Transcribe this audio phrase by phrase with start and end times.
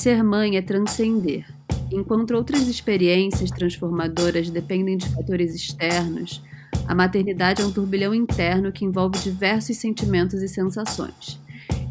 [0.00, 1.44] Ser mãe é transcender.
[1.92, 6.42] Enquanto outras experiências transformadoras dependem de fatores externos,
[6.88, 11.38] a maternidade é um turbilhão interno que envolve diversos sentimentos e sensações.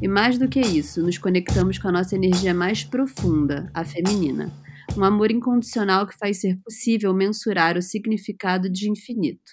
[0.02, 4.52] E mais do que isso, nos conectamos com a nossa energia mais profunda, a feminina.
[4.97, 9.52] Um amor incondicional que faz ser possível mensurar o significado de infinito.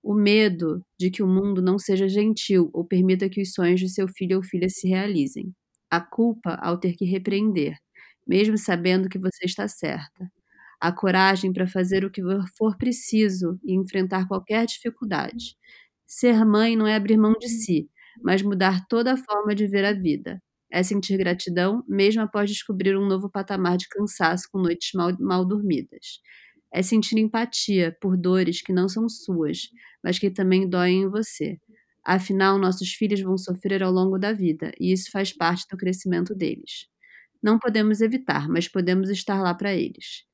[0.00, 3.88] O medo de que o mundo não seja gentil ou permita que os sonhos de
[3.88, 5.52] seu filho ou filha se realizem
[5.90, 7.76] a culpa ao ter que repreender,
[8.30, 10.30] mesmo sabendo que você está certa,
[10.80, 12.22] a coragem para fazer o que
[12.58, 15.56] for preciso e enfrentar qualquer dificuldade.
[16.06, 17.88] Ser mãe não é abrir mão de si,
[18.22, 20.42] mas mudar toda a forma de ver a vida.
[20.72, 25.44] É sentir gratidão, mesmo após descobrir um novo patamar de cansaço com noites mal, mal
[25.46, 26.20] dormidas.
[26.72, 29.68] É sentir empatia por dores que não são suas,
[30.04, 31.58] mas que também doem em você.
[32.04, 36.34] Afinal, nossos filhos vão sofrer ao longo da vida, e isso faz parte do crescimento
[36.34, 36.86] deles.
[37.42, 40.24] Não podemos evitar, mas podemos estar lá para eles.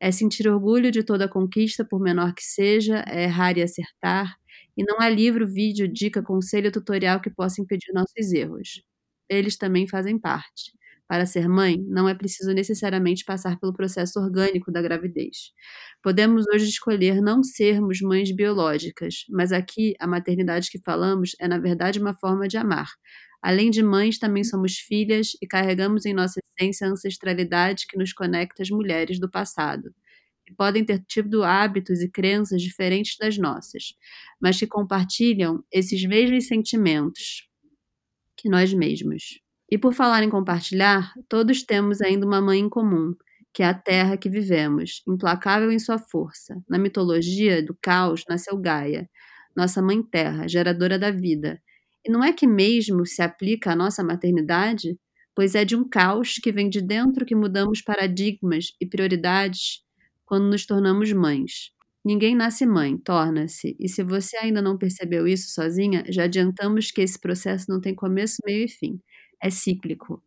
[0.00, 4.36] É sentir orgulho de toda conquista, por menor que seja, é errar e acertar,
[4.76, 8.82] e não há livro, vídeo, dica, conselho, tutorial que possa impedir nossos erros.
[9.28, 10.72] Eles também fazem parte.
[11.08, 15.52] Para ser mãe, não é preciso necessariamente passar pelo processo orgânico da gravidez.
[16.02, 21.58] Podemos hoje escolher não sermos mães biológicas, mas aqui a maternidade que falamos é, na
[21.58, 22.88] verdade, uma forma de amar.
[23.42, 28.12] Além de mães, também somos filhas e carregamos em nossa essência a ancestralidade que nos
[28.12, 29.94] conecta às mulheres do passado,
[30.46, 33.94] que podem ter tido hábitos e crenças diferentes das nossas,
[34.40, 37.48] mas que compartilham esses mesmos sentimentos
[38.36, 39.40] que nós mesmos.
[39.70, 43.14] E por falar em compartilhar, todos temos ainda uma mãe em comum,
[43.52, 46.62] que é a terra que vivemos, implacável em sua força.
[46.68, 49.08] Na mitologia do caos nasceu Gaia,
[49.56, 51.60] nossa mãe terra, geradora da vida.
[52.08, 54.98] Não é que mesmo se aplica à nossa maternidade?
[55.34, 59.82] Pois é de um caos que vem de dentro que mudamos paradigmas e prioridades
[60.24, 61.70] quando nos tornamos mães.
[62.04, 63.76] Ninguém nasce mãe, torna-se.
[63.78, 67.94] E se você ainda não percebeu isso sozinha, já adiantamos que esse processo não tem
[67.94, 69.00] começo, meio e fim
[69.42, 70.22] é cíclico.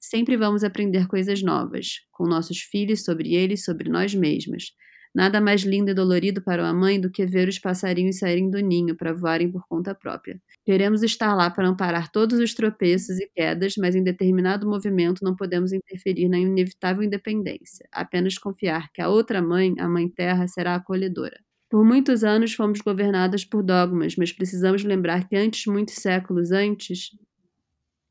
[0.00, 4.72] Sempre vamos aprender coisas novas, com nossos filhos, sobre eles, sobre nós mesmos.
[5.14, 8.58] Nada mais lindo e dolorido para uma mãe do que ver os passarinhos saírem do
[8.60, 10.40] ninho para voarem por conta própria.
[10.64, 15.36] Queremos estar lá para amparar todos os tropeços e quedas, mas em determinado movimento não
[15.36, 20.74] podemos interferir na inevitável independência, apenas confiar que a outra mãe, a Mãe Terra, será
[20.76, 21.38] acolhedora.
[21.68, 27.10] Por muitos anos fomos governadas por dogmas, mas precisamos lembrar que antes, muitos séculos antes,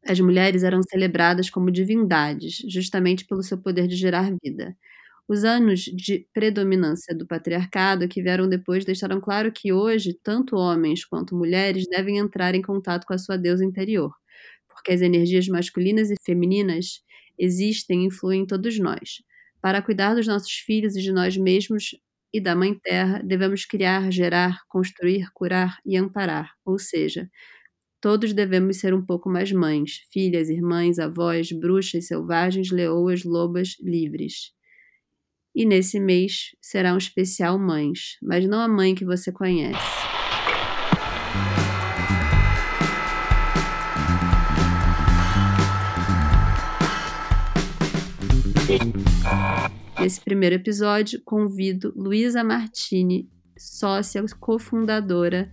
[0.07, 4.75] as mulheres eram celebradas como divindades, justamente pelo seu poder de gerar vida.
[5.27, 11.05] Os anos de predominância do patriarcado que vieram depois deixaram claro que hoje tanto homens
[11.05, 14.11] quanto mulheres devem entrar em contato com a sua deusa interior,
[14.67, 17.01] porque as energias masculinas e femininas
[17.39, 19.21] existem e influem em todos nós.
[19.61, 21.95] Para cuidar dos nossos filhos e de nós mesmos
[22.33, 27.29] e da Mãe Terra, devemos criar, gerar, construir, curar e amparar, ou seja,
[28.01, 34.51] Todos devemos ser um pouco mais mães, filhas, irmãs, avós, bruxas, selvagens, leoas, lobas, livres.
[35.61, 39.77] E nesse mês será um especial mães, mas não a mãe que você conhece.
[49.99, 55.47] Nesse primeiro episódio, convido Luísa Martini, sócia cofundadora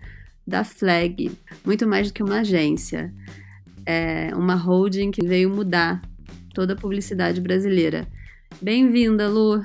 [0.47, 1.31] da Flag,
[1.67, 3.13] muito mais do que uma agência.
[3.85, 6.01] É uma holding que veio mudar
[6.55, 8.09] toda a publicidade brasileira.
[8.63, 9.63] Bem-vinda, Lu!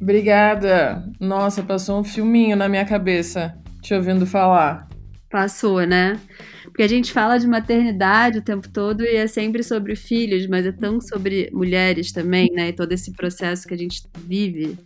[0.00, 1.02] Obrigada!
[1.18, 4.88] Nossa, passou um filminho na minha cabeça te ouvindo falar.
[5.30, 6.18] Passou, né?
[6.64, 10.66] Porque a gente fala de maternidade o tempo todo e é sempre sobre filhos, mas
[10.66, 12.68] é tão sobre mulheres também, né?
[12.68, 14.78] E todo esse processo que a gente vive.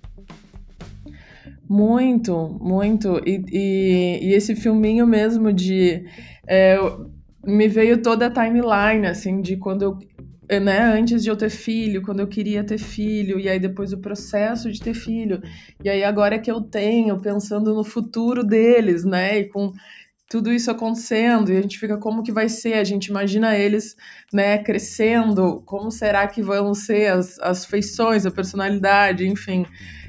[1.69, 3.21] Muito, muito.
[3.25, 6.05] E, e, e esse filminho mesmo de.
[6.47, 6.79] É,
[7.45, 9.99] me veio toda a timeline, assim, de quando eu.
[10.59, 13.99] Né, antes de eu ter filho, quando eu queria ter filho, e aí depois o
[13.99, 15.41] processo de ter filho,
[15.85, 19.73] e aí agora que eu tenho, pensando no futuro deles, né, e com
[20.29, 23.97] tudo isso acontecendo, e a gente fica como que vai ser, a gente imagina eles,
[24.33, 29.65] né, crescendo, como será que vão ser as, as feições, a personalidade, enfim.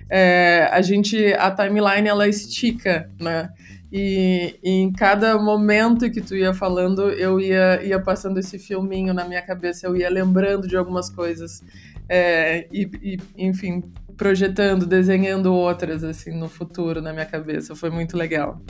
[0.09, 3.49] É, a gente, a timeline ela estica, né?
[3.91, 9.25] E, em cada momento que tu ia falando, eu ia, ia passando esse filminho na
[9.25, 11.61] minha cabeça, eu ia lembrando de algumas coisas.
[12.07, 13.83] É, e, e, enfim,
[14.15, 17.75] projetando, desenhando outras, assim, no futuro na minha cabeça.
[17.75, 18.61] Foi muito legal.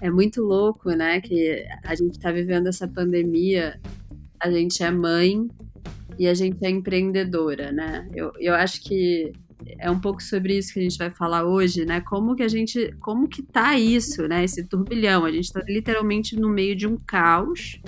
[0.00, 3.80] É muito louco, né, que a gente está vivendo essa pandemia,
[4.38, 5.48] a gente é mãe,
[6.18, 8.08] e a gente é empreendedora, né?
[8.14, 9.32] Eu, eu acho que
[9.78, 12.00] é um pouco sobre isso que a gente vai falar hoje, né?
[12.00, 14.44] Como que a gente, como que tá isso, né?
[14.44, 17.80] Esse turbilhão, a gente tá literalmente no meio de um caos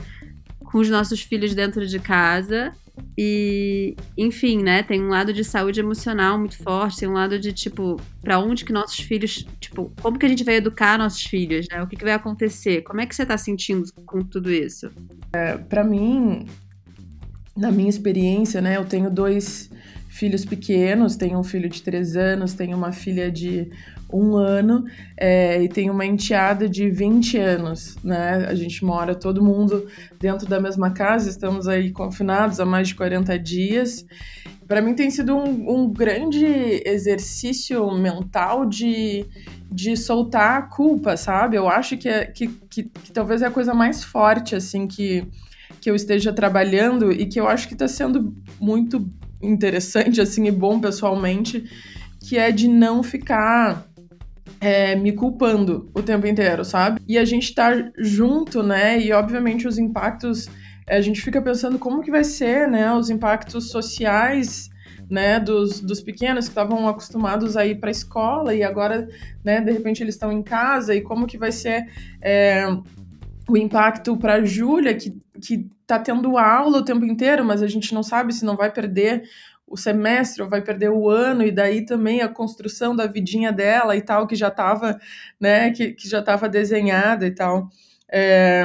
[0.64, 2.72] com os nossos filhos dentro de casa
[3.16, 7.52] e, enfim, né, tem um lado de saúde emocional muito forte, tem um lado de
[7.52, 11.66] tipo, para onde que nossos filhos, tipo, como que a gente vai educar nossos filhos,
[11.70, 11.82] né?
[11.82, 12.82] O que, que vai acontecer?
[12.82, 14.90] Como é que você tá sentindo com tudo isso?
[15.32, 16.46] É, para mim,
[17.56, 19.70] na minha experiência, né, eu tenho dois
[20.18, 23.70] filhos pequenos, tenho um filho de três anos, tenho uma filha de
[24.12, 24.84] um ano
[25.16, 28.46] é, e tenho uma enteada de 20 anos, né?
[28.48, 29.86] A gente mora todo mundo
[30.18, 34.04] dentro da mesma casa, estamos aí confinados há mais de 40 dias.
[34.66, 36.44] Para mim tem sido um, um, grande
[36.84, 39.24] exercício mental de,
[39.70, 41.56] de soltar a culpa, sabe?
[41.56, 45.24] Eu acho que, é, que, que, que talvez é a coisa mais forte, assim, que,
[45.80, 49.08] que eu esteja trabalhando e que eu acho que está sendo muito
[49.42, 51.64] interessante, assim, e bom pessoalmente,
[52.20, 53.88] que é de não ficar
[54.60, 57.00] é, me culpando o tempo inteiro, sabe?
[57.06, 59.00] E a gente tá junto, né?
[59.00, 60.48] E obviamente os impactos,
[60.86, 62.92] é, a gente fica pensando como que vai ser, né?
[62.92, 64.68] Os impactos sociais,
[65.08, 65.38] né?
[65.38, 69.08] Dos, dos pequenos que estavam acostumados a ir para escola e agora,
[69.44, 69.60] né?
[69.60, 71.86] De repente eles estão em casa e como que vai ser
[72.20, 72.66] é,
[73.48, 77.94] o impacto para Júlia que que tá tendo aula o tempo inteiro, mas a gente
[77.94, 79.22] não sabe se não vai perder
[79.66, 83.96] o semestre ou vai perder o ano, e daí também a construção da vidinha dela
[83.96, 84.98] e tal, que já estava,
[85.40, 87.70] né, que, que já estava desenhada e tal.
[88.10, 88.64] É,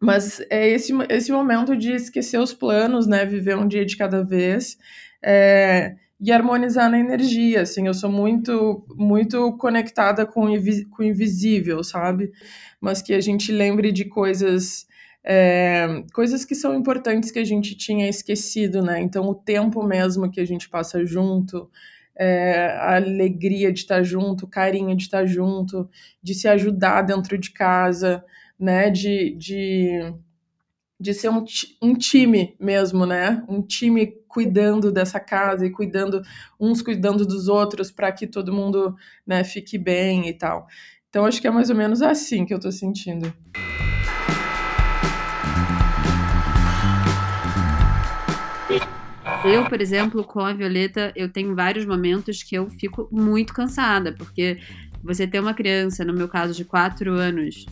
[0.00, 4.24] mas é esse, esse momento de esquecer os planos, né, viver um dia de cada
[4.24, 4.78] vez,
[5.22, 10.46] é, e harmonizar na energia, assim, eu sou muito, muito conectada com,
[10.90, 12.32] com o invisível, sabe?
[12.80, 14.86] Mas que a gente lembre de coisas
[15.24, 19.00] é, coisas que são importantes que a gente tinha esquecido, né?
[19.00, 21.70] Então, o tempo mesmo que a gente passa junto,
[22.16, 25.88] é, a alegria de estar junto, o carinho de estar junto,
[26.22, 28.24] de se ajudar dentro de casa,
[28.58, 28.90] né?
[28.90, 30.12] De, de,
[30.98, 31.44] de ser um,
[31.80, 33.44] um time mesmo, né?
[33.48, 36.22] Um time cuidando dessa casa e cuidando,
[36.58, 38.96] uns cuidando dos outros para que todo mundo
[39.26, 40.66] né, fique bem e tal.
[41.10, 43.30] Então, acho que é mais ou menos assim que eu estou sentindo.
[49.44, 54.12] Eu, por exemplo, com a Violeta, eu tenho vários momentos que eu fico muito cansada,
[54.12, 54.58] porque
[55.02, 57.66] você ter uma criança, no meu caso, de quatro anos,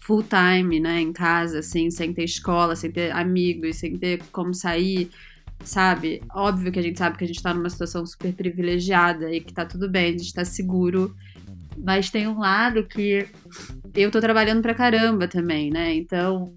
[0.00, 4.52] full time, né, em casa, assim, sem ter escola, sem ter amigos, sem ter como
[4.52, 5.10] sair,
[5.64, 6.22] sabe?
[6.34, 9.54] Óbvio que a gente sabe que a gente tá numa situação super privilegiada e que
[9.54, 11.14] tá tudo bem, a gente tá seguro.
[11.78, 13.26] Mas tem um lado que
[13.94, 15.94] eu tô trabalhando pra caramba também, né?
[15.94, 16.52] Então,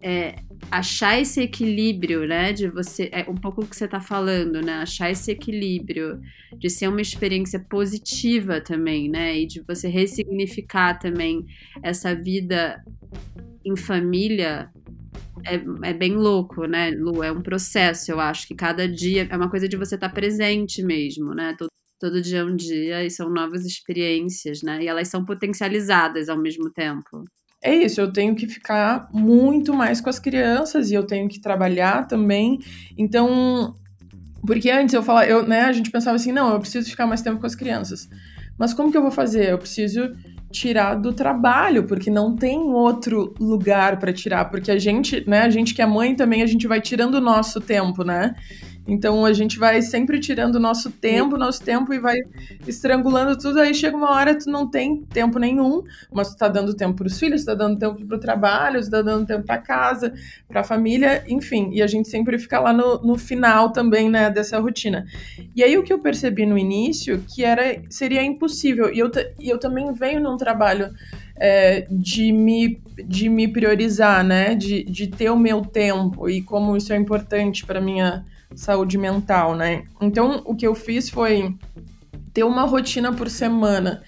[0.00, 0.36] é,
[0.70, 4.74] achar esse equilíbrio, né, de você, é um pouco o que você está falando, né,
[4.74, 6.20] achar esse equilíbrio
[6.58, 11.44] de ser uma experiência positiva também, né, e de você ressignificar também
[11.82, 12.82] essa vida
[13.64, 14.70] em família
[15.44, 17.22] é, é bem louco, né, Lu?
[17.22, 20.14] É um processo, eu acho que cada dia é uma coisa de você estar tá
[20.14, 21.54] presente mesmo, né?
[21.58, 24.82] Todo, todo dia é um dia e são novas experiências, né?
[24.82, 27.24] E elas são potencializadas ao mesmo tempo
[27.66, 31.40] é isso, eu tenho que ficar muito mais com as crianças e eu tenho que
[31.40, 32.60] trabalhar também.
[32.96, 33.76] Então,
[34.46, 37.22] porque antes eu falava, eu, né, a gente pensava assim, não, eu preciso ficar mais
[37.22, 38.08] tempo com as crianças.
[38.56, 39.50] Mas como que eu vou fazer?
[39.50, 40.14] Eu preciso
[40.50, 45.50] tirar do trabalho, porque não tem outro lugar para tirar, porque a gente, né, a
[45.50, 48.34] gente que é mãe também, a gente vai tirando o nosso tempo, né?
[48.86, 52.16] Então a gente vai sempre tirando nosso tempo, nosso tempo e vai
[52.66, 53.60] estrangulando tudo.
[53.60, 57.06] Aí chega uma hora tu não tem tempo nenhum, mas tu tá dando tempo para
[57.06, 60.14] os filhos, tu tá dando tempo para o trabalho, tu tá dando tempo para casa,
[60.48, 61.70] para família, enfim.
[61.72, 65.04] E a gente sempre fica lá no, no final também, né, dessa rotina.
[65.54, 68.92] E aí o que eu percebi no início que era seria impossível.
[68.92, 70.90] E eu, e eu também venho num trabalho
[71.38, 74.54] é, de, me, de me priorizar, né?
[74.54, 78.24] De, de ter o meu tempo e como isso é importante para minha
[78.54, 79.84] saúde mental, né?
[80.00, 81.54] Então, o que eu fiz foi
[82.32, 84.02] ter uma rotina por semana.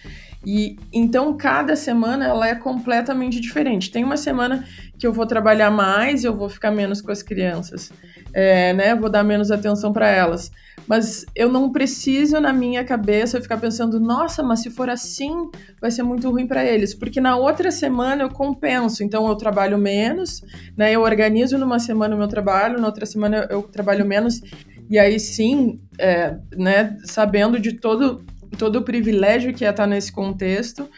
[0.47, 3.91] E então cada semana ela é completamente diferente.
[3.91, 4.65] Tem uma semana
[4.99, 7.93] que eu vou trabalhar mais, eu vou ficar menos com as crianças,
[8.33, 8.95] é, né?
[8.95, 10.51] Vou dar menos atenção para elas.
[10.89, 15.91] Mas eu não preciso na minha cabeça ficar pensando, nossa, mas se for assim, vai
[15.91, 19.05] ser muito ruim para eles, porque na outra semana eu compenso.
[19.05, 20.43] Então eu trabalho menos,
[20.77, 20.93] né?
[20.93, 24.41] Eu organizo numa semana o meu trabalho, na outra semana eu trabalho menos.
[24.89, 26.97] E aí sim, é, né?
[27.05, 28.25] Sabendo de todo
[28.57, 30.89] todo o privilégio que é estar nesse contexto.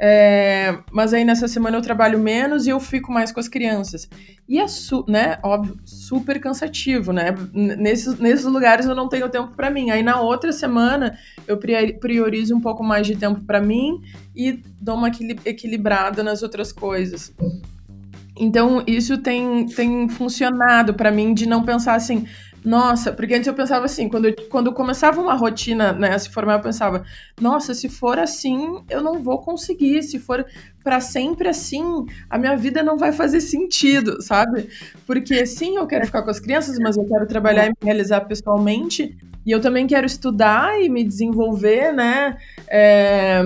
[0.00, 4.08] É, mas aí nessa semana eu trabalho menos e eu fico mais com as crianças.
[4.48, 4.66] E é,
[5.08, 7.34] né, óbvio, super cansativo, né?
[7.52, 9.90] Nesses, nesses lugares eu não tenho tempo para mim.
[9.90, 14.00] Aí na outra semana eu priorizo um pouco mais de tempo para mim
[14.36, 15.10] e dou uma
[15.44, 17.34] equilibrada nas outras coisas.
[18.38, 22.24] Então isso tem, tem funcionado para mim de não pensar assim,
[22.68, 26.60] nossa, porque antes eu pensava assim, quando quando começava uma rotina, né, se formar, eu
[26.60, 27.02] pensava,
[27.40, 30.44] nossa, se for assim, eu não vou conseguir, se for
[30.84, 34.68] para sempre assim, a minha vida não vai fazer sentido, sabe?
[35.06, 38.20] Porque sim, eu quero ficar com as crianças, mas eu quero trabalhar e me realizar
[38.20, 42.36] pessoalmente, e eu também quero estudar e me desenvolver, né?
[42.68, 43.40] É,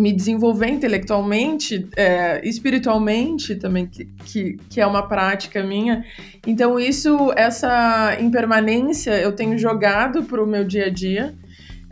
[0.00, 6.04] me desenvolver intelectualmente, é, espiritualmente também, que, que, que, é uma prática minha.
[6.46, 11.34] Então, isso, essa impermanência eu tenho jogado para o meu dia a dia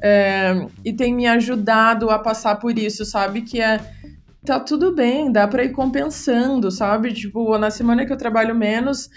[0.03, 3.43] é, e tem me ajudado a passar por isso, sabe?
[3.43, 3.79] Que é
[4.45, 7.13] tá tudo bem, dá para ir compensando, sabe?
[7.13, 9.11] Tipo, na semana que eu trabalho menos,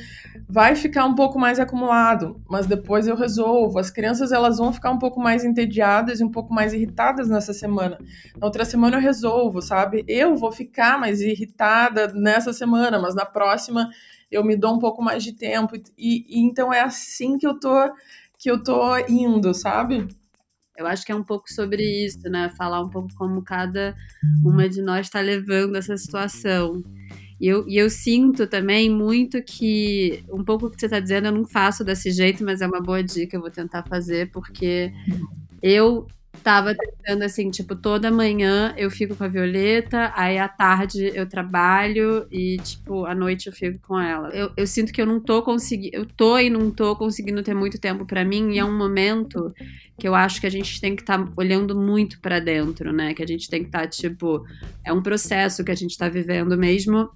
[0.51, 3.79] vai ficar um pouco mais acumulado, mas depois eu resolvo.
[3.79, 7.53] As crianças elas vão ficar um pouco mais entediadas e um pouco mais irritadas nessa
[7.53, 7.97] semana.
[8.37, 10.03] Na outra semana eu resolvo, sabe?
[10.09, 13.89] Eu vou ficar mais irritada nessa semana, mas na próxima
[14.29, 17.57] eu me dou um pouco mais de tempo e, e então é assim que eu
[17.57, 17.89] tô
[18.37, 20.05] que eu tô indo, sabe?
[20.77, 22.49] Eu acho que é um pouco sobre isso, né?
[22.57, 23.95] Falar um pouco como cada
[24.43, 26.83] uma de nós está levando essa situação.
[27.41, 31.25] E eu, e eu sinto também muito que um pouco o que você está dizendo
[31.25, 34.93] eu não faço desse jeito, mas é uma boa dica, eu vou tentar fazer, porque
[35.59, 36.05] eu
[36.43, 41.27] tava tentando assim, tipo, toda manhã eu fico com a Violeta, aí à tarde eu
[41.27, 44.29] trabalho e, tipo, à noite eu fico com ela.
[44.29, 47.53] Eu, eu sinto que eu não tô conseguindo, eu tô e não tô conseguindo ter
[47.53, 49.53] muito tempo para mim, e é um momento
[49.97, 53.13] que eu acho que a gente tem que estar tá olhando muito para dentro, né?
[53.13, 54.45] Que a gente tem que estar, tá, tipo,
[54.83, 57.09] é um processo que a gente tá vivendo mesmo,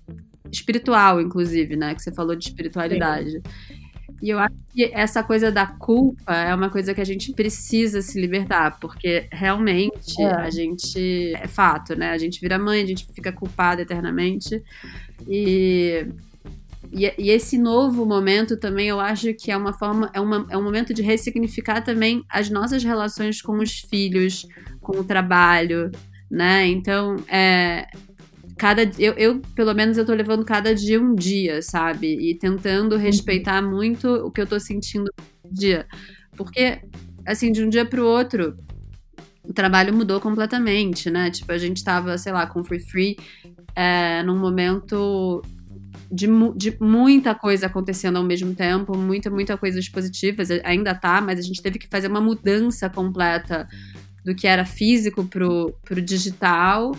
[0.52, 1.96] espiritual, inclusive, né?
[1.96, 3.32] Que você falou de espiritualidade.
[3.32, 3.85] Sim.
[4.22, 8.02] E eu acho que essa coisa da culpa é uma coisa que a gente precisa
[8.02, 10.26] se libertar, porque realmente é.
[10.26, 11.34] a gente.
[11.36, 12.12] É fato, né?
[12.12, 14.64] A gente vira mãe, a gente fica culpada eternamente.
[15.28, 16.08] E.
[16.94, 20.56] E, e esse novo momento também eu acho que é uma forma, é, uma, é
[20.56, 24.46] um momento de ressignificar também as nossas relações com os filhos,
[24.80, 25.92] com o trabalho,
[26.30, 26.68] né?
[26.68, 27.88] Então, é,
[28.58, 32.08] cada eu, eu pelo menos eu tô levando cada dia um dia, sabe?
[32.08, 33.02] E tentando uhum.
[33.02, 35.12] respeitar muito o que eu tô sentindo
[35.44, 35.86] no dia.
[36.36, 36.82] Porque
[37.26, 38.58] assim, de um dia pro outro,
[39.44, 41.32] o trabalho mudou completamente, né?
[41.32, 43.18] Tipo, a gente tava, sei lá, com Free Free
[43.76, 45.42] é, num momento
[46.12, 51.40] de, de, muita coisa acontecendo ao mesmo tempo, muita, muita coisas positivas, ainda tá, mas
[51.40, 53.68] a gente teve que fazer uma mudança completa
[54.24, 56.96] do que era físico pro, pro digital,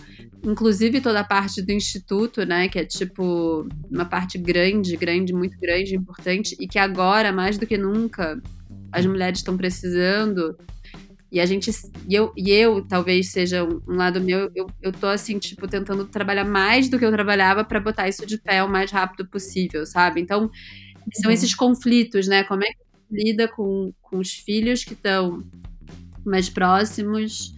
[0.47, 5.59] inclusive toda a parte do instituto, né, que é tipo uma parte grande, grande, muito
[5.59, 8.41] grande, importante, e que agora, mais do que nunca,
[8.93, 10.57] as mulheres estão precisando.
[11.31, 11.71] E a gente,
[12.09, 15.67] e eu, e eu talvez seja um, um lado meu, eu, eu tô assim, tipo,
[15.67, 19.27] tentando trabalhar mais do que eu trabalhava para botar isso de pé o mais rápido
[19.29, 20.21] possível, sabe?
[20.21, 20.49] Então,
[21.13, 21.35] são uhum.
[21.35, 22.45] esses conflitos, né?
[22.45, 25.45] Como é que lida com, com os filhos que estão
[26.27, 27.55] mais próximos.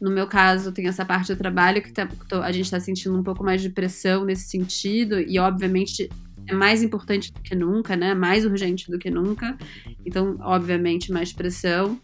[0.00, 2.08] No meu caso, tem essa parte do trabalho que tá,
[2.42, 6.08] a gente está sentindo um pouco mais de pressão nesse sentido, e obviamente
[6.46, 8.14] é mais importante do que nunca, né?
[8.14, 9.56] Mais urgente do que nunca.
[10.04, 12.00] Então, obviamente, mais pressão.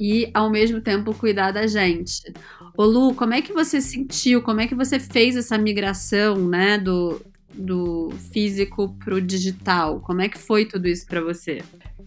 [0.00, 2.32] E, ao mesmo tempo, cuidar da gente.
[2.76, 6.78] Ô Lu, como é que você sentiu, como é que você fez essa migração, né,
[6.78, 7.20] do,
[7.54, 10.00] do físico pro digital?
[10.00, 11.62] Como é que foi tudo isso para você?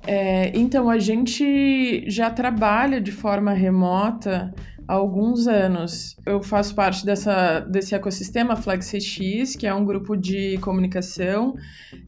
[0.08, 4.54] É, então, a gente já trabalha de forma remota
[4.88, 6.18] há alguns anos.
[6.26, 11.56] Eu faço parte dessa, desse ecossistema FlexX, que é um grupo de comunicação.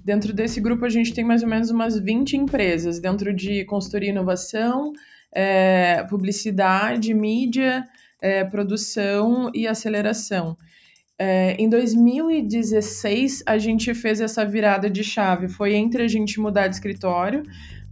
[0.04, 4.10] Dentro desse grupo, a gente tem mais ou menos umas 20 empresas, dentro de consultoria
[4.10, 4.92] e inovação,
[5.34, 7.88] é, publicidade, mídia,
[8.22, 10.58] é, produção e aceleração.
[11.18, 15.48] É, em 2016, a gente fez essa virada de chave.
[15.48, 17.44] Foi entre a gente mudar de escritório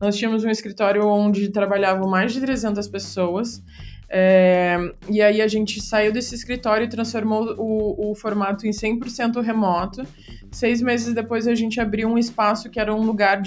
[0.01, 3.63] nós tínhamos um escritório onde trabalhavam mais de 300 pessoas.
[4.09, 4.77] É,
[5.09, 10.05] e aí a gente saiu desse escritório e transformou o, o formato em 100% remoto.
[10.51, 13.41] Seis meses depois a gente abriu um espaço que era um lugar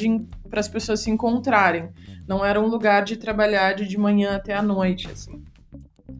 [0.48, 1.90] para as pessoas se encontrarem.
[2.26, 5.42] Não era um lugar de trabalhar de, de manhã até a noite, assim.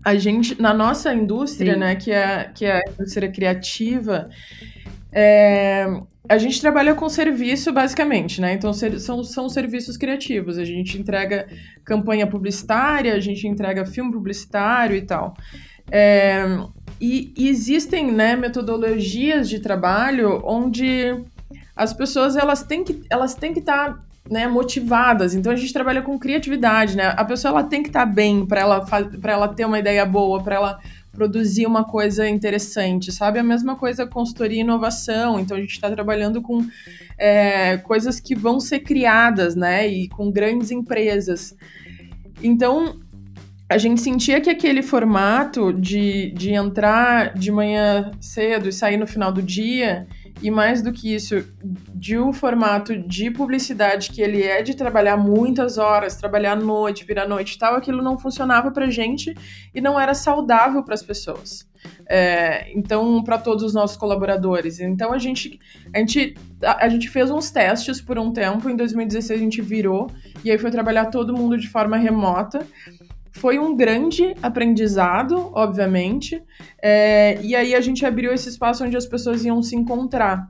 [0.05, 1.81] A gente, na nossa indústria, Sim.
[1.81, 4.29] né, que é, que é a indústria criativa,
[5.11, 5.87] é,
[6.29, 8.55] a gente trabalha com serviço, basicamente, né?
[8.55, 10.57] Então, são, são serviços criativos.
[10.57, 11.47] A gente entrega
[11.85, 15.37] campanha publicitária, a gente entrega filme publicitário e tal.
[15.91, 16.45] É,
[16.99, 21.15] e, e, existem né, metodologias de trabalho onde
[21.77, 23.99] as pessoas elas têm que elas têm que estar tá,
[24.31, 25.35] né, motivadas.
[25.35, 27.13] Então a gente trabalha com criatividade, né?
[27.17, 30.07] A pessoa ela tem que estar tá bem para ela para ela ter uma ideia
[30.07, 30.81] boa, para ela
[31.15, 33.39] produzir uma coisa interessante, sabe?
[33.39, 35.39] A mesma coisa consultoria e inovação.
[35.41, 36.67] Então a gente está trabalhando com
[37.19, 39.87] é, coisas que vão ser criadas, né?
[39.87, 41.55] E com grandes empresas.
[42.43, 43.01] Então
[43.69, 49.07] a gente sentia que aquele formato de, de entrar de manhã cedo e sair no
[49.07, 50.07] final do dia
[50.43, 51.45] e mais do que isso,
[51.95, 57.05] de um formato de publicidade que ele é de trabalhar muitas horas, trabalhar à noite,
[57.05, 59.35] virar noite e tal, aquilo não funcionava pra gente
[59.75, 61.67] e não era saudável para as pessoas.
[62.07, 64.81] É, então, para todos os nossos colaboradores.
[64.81, 65.59] Então, a gente,
[65.95, 68.69] a, gente, a, a, gente fez uns testes por um tempo.
[68.69, 70.11] Em 2016, a gente virou
[70.45, 72.67] e aí foi trabalhar todo mundo de forma remota.
[73.35, 76.43] Foi um grande aprendizado, obviamente,
[76.81, 80.49] é, e aí a gente abriu esse espaço onde as pessoas iam se encontrar.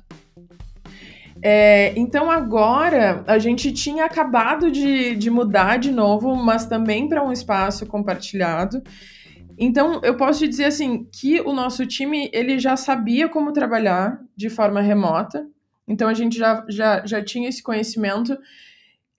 [1.43, 7.25] É, então agora a gente tinha acabado de, de mudar de novo, mas também para
[7.25, 8.83] um espaço compartilhado.
[9.59, 14.21] Então eu posso te dizer assim que o nosso time ele já sabia como trabalhar
[14.37, 15.47] de forma remota.
[15.87, 18.37] Então a gente já, já, já tinha esse conhecimento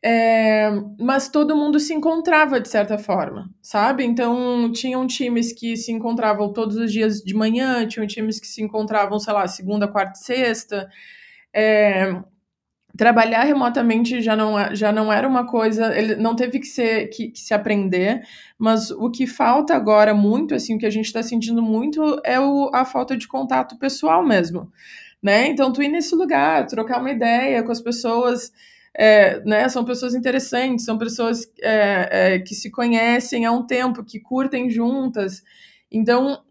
[0.04, 4.04] é, mas todo mundo se encontrava de certa forma, sabe?
[4.04, 8.62] Então, tinham times que se encontravam todos os dias de manhã, tinham times que se
[8.62, 10.88] encontravam, sei lá, segunda, quarta e sexta.
[11.54, 12.22] É,
[12.96, 17.30] trabalhar remotamente já não, já não era uma coisa, ele não teve que, ser, que,
[17.30, 18.22] que se aprender,
[18.58, 22.40] mas o que falta agora muito, assim, o que a gente está sentindo muito é
[22.40, 24.72] o, a falta de contato pessoal mesmo,
[25.22, 25.48] né?
[25.48, 28.52] Então, tu ir nesse lugar, trocar uma ideia com as pessoas
[28.98, 34.05] é, né, são pessoas interessantes, são pessoas é, é, que se conhecem há um tempo,
[34.05, 35.44] que curtem juntas.
[35.92, 36.42] Então,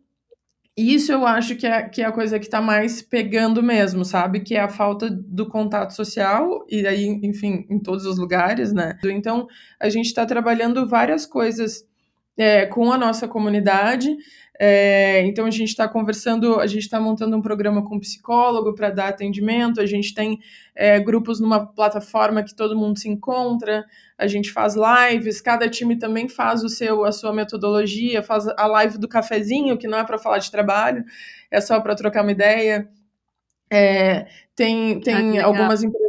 [0.76, 4.40] isso eu acho que é, que é a coisa que está mais pegando mesmo, sabe?
[4.40, 8.98] Que é a falta do contato social, e aí, enfim, em todos os lugares, né?
[9.04, 9.46] Então,
[9.80, 11.86] a gente está trabalhando várias coisas
[12.36, 14.16] é, com a nossa comunidade.
[14.58, 18.72] É, então a gente está conversando, a gente está montando um programa com um psicólogo
[18.72, 20.38] para dar atendimento, a gente tem
[20.76, 23.84] é, grupos numa plataforma que todo mundo se encontra,
[24.16, 28.66] a gente faz lives, cada time também faz o seu, a sua metodologia, faz a
[28.66, 31.04] live do cafezinho, que não é para falar de trabalho,
[31.50, 32.88] é só para trocar uma ideia.
[33.72, 36.03] É, tem tem ah, algumas empresas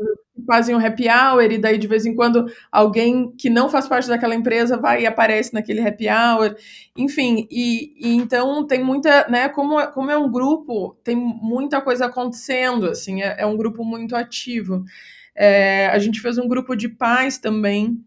[0.45, 4.07] fazem um happy hour e daí de vez em quando alguém que não faz parte
[4.07, 6.55] daquela empresa vai e aparece naquele happy hour,
[6.97, 11.81] enfim, e, e então tem muita, né, como, é, como é um grupo, tem muita
[11.81, 14.83] coisa acontecendo, assim, é, é um grupo muito ativo.
[15.35, 18.01] É, a gente fez um grupo de pais também,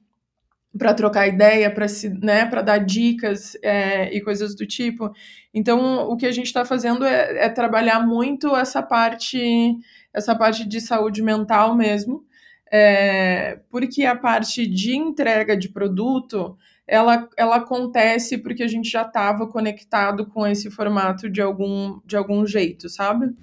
[0.77, 1.87] para trocar ideia, para
[2.23, 5.13] né, para dar dicas é, e coisas do tipo.
[5.53, 9.77] Então, o que a gente está fazendo é, é, trabalhar muito essa parte,
[10.13, 12.25] essa parte de saúde mental mesmo,
[12.73, 19.03] é, porque a parte de entrega de produto ela, ela acontece porque a gente já
[19.03, 23.35] estava conectado com esse formato de algum, de algum jeito, sabe?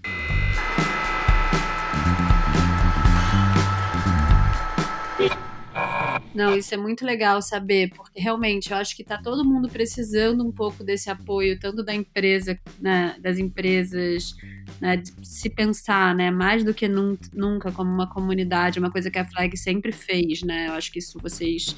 [6.35, 10.45] Não, isso é muito legal saber, porque realmente eu acho que está todo mundo precisando
[10.45, 14.35] um pouco desse apoio, tanto da empresa, né, das empresas,
[14.81, 19.17] né, de se pensar, né, mais do que nunca como uma comunidade, uma coisa que
[19.17, 20.67] a Flag sempre fez, né?
[20.67, 21.73] Eu acho que isso vocês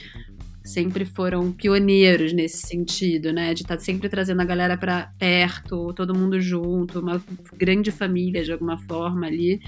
[0.63, 3.53] sempre foram pioneiros nesse sentido, né?
[3.53, 7.23] De estar tá sempre trazendo a galera para perto, todo mundo junto, uma
[7.55, 9.59] grande família de alguma forma ali.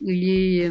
[0.00, 0.70] E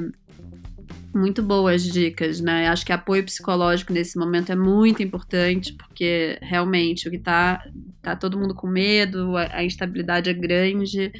[1.13, 2.67] muito boas dicas, né?
[2.67, 7.63] Acho que apoio psicológico nesse momento é muito importante, porque realmente o que tá,
[8.01, 11.11] tá todo mundo com medo, a, a instabilidade é grande,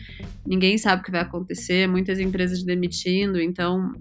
[0.46, 3.92] ninguém sabe o que vai acontecer, muitas empresas demitindo, então,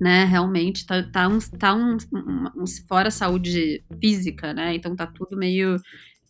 [0.00, 4.74] né, realmente tá, tá, um, tá um, um, um fora saúde física, né?
[4.74, 5.76] Então tá tudo meio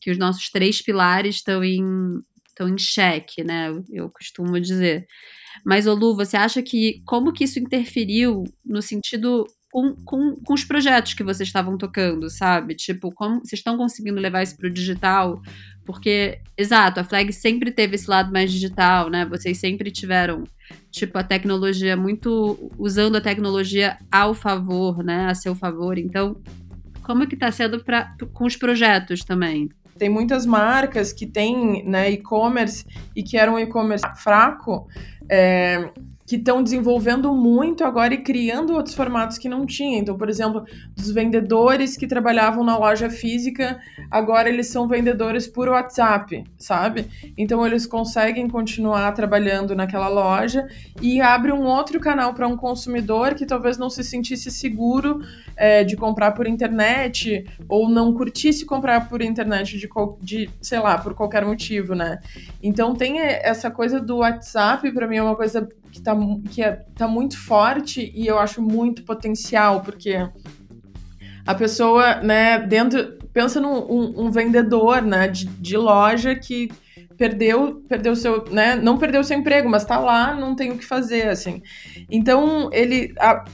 [0.01, 3.71] que os nossos três pilares estão em, estão em xeque, né?
[3.71, 5.07] Eu, eu costumo dizer.
[5.65, 10.63] Mas, Olu, você acha que como que isso interferiu no sentido com, com, com, os
[10.63, 12.77] projetos que vocês estavam tocando, sabe?
[12.77, 15.43] Tipo, como vocês estão conseguindo levar isso para o digital?
[15.85, 19.27] Porque, exato, a Flag sempre teve esse lado mais digital, né?
[19.27, 20.45] Vocês sempre tiveram,
[20.93, 22.71] tipo, a tecnologia muito.
[22.79, 25.27] usando a tecnologia ao favor, né?
[25.27, 25.99] A seu favor.
[25.99, 26.41] Então,
[27.03, 29.69] como é que está sendo pra, com os projetos também?
[29.99, 34.89] Tem muitas marcas que têm né, e-commerce e que eram um e-commerce fraco,
[35.29, 35.91] é,
[36.27, 39.99] que estão desenvolvendo muito agora e criando outros formatos que não tinha.
[39.99, 40.65] Então, por exemplo,
[40.97, 43.79] dos vendedores que trabalhavam na loja física,
[44.11, 47.07] agora eles são vendedores por WhatsApp, sabe?
[47.37, 50.67] Então eles conseguem continuar trabalhando naquela loja
[51.01, 55.21] e abre um outro canal para um consumidor que talvez não se sentisse seguro
[55.57, 59.89] é, de comprar por internet ou não curtisse comprar por internet de,
[60.23, 62.19] de, sei lá, por qualquer motivo, né?
[62.63, 66.17] Então tem essa coisa do WhatsApp, para mim é uma coisa que tá,
[66.51, 70.17] que é, tá muito forte e eu acho muito potencial, porque
[71.47, 73.23] a pessoa, né, dentro.
[73.35, 76.71] Pensa num um, um vendedor, né, de, de loja que
[77.17, 80.85] perdeu, perdeu seu, né, não perdeu seu emprego, mas tá lá, não tem o que
[80.85, 81.63] fazer, assim.
[82.11, 83.45] Então, ele, a,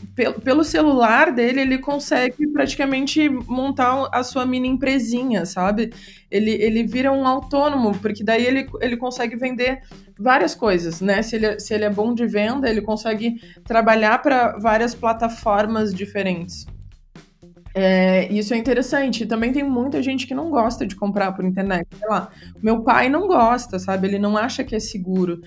[0.43, 5.93] pelo celular dele, ele consegue praticamente montar a sua mini empresinha, sabe?
[6.31, 9.83] Ele, ele vira um autônomo, porque daí ele, ele consegue vender
[10.19, 11.23] várias coisas, né?
[11.23, 16.67] Se ele, se ele é bom de venda, ele consegue trabalhar para várias plataformas diferentes.
[17.75, 19.27] É, isso é interessante.
[19.27, 21.87] Também tem muita gente que não gosta de comprar por internet.
[21.97, 22.31] Sei lá,
[22.63, 24.09] meu pai não gosta, sabe?
[24.09, 25.41] Ele não acha que é seguro.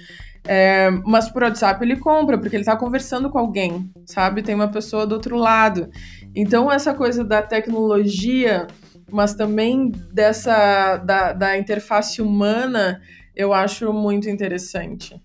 [0.45, 4.41] É, mas por WhatsApp ele compra, porque ele está conversando com alguém, sabe?
[4.41, 5.89] Tem uma pessoa do outro lado.
[6.35, 8.67] Então, essa coisa da tecnologia,
[9.09, 13.01] mas também dessa da, da interface humana,
[13.35, 15.21] eu acho muito interessante.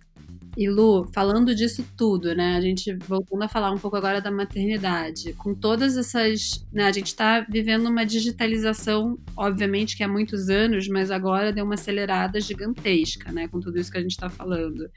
[0.59, 2.57] E Lu, falando disso tudo, né?
[2.57, 6.87] A gente voltando a falar um pouco agora da maternidade, com todas essas, né?
[6.87, 11.75] A gente está vivendo uma digitalização, obviamente que há muitos anos, mas agora deu uma
[11.75, 13.47] acelerada gigantesca, né?
[13.47, 14.91] Com tudo isso que a gente está falando,